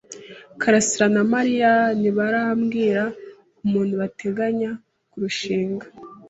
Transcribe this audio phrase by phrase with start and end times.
[0.61, 3.03] karasira na Mariya ntibarabwira
[3.65, 4.69] umuntu bateganya
[5.09, 5.85] kurushinga.